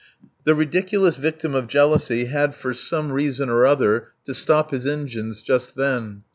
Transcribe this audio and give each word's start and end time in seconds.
The 0.45 0.55
ridiculous 0.55 1.15
victim 1.15 1.53
of 1.53 1.67
jealousy 1.67 2.25
had 2.25 2.55
for 2.55 2.73
some 2.73 3.11
reason 3.11 3.49
or 3.49 3.67
other 3.67 4.07
to 4.25 4.33
stop 4.33 4.71
his 4.71 4.87
engines 4.87 5.43
just 5.43 5.75
then. 5.75 6.23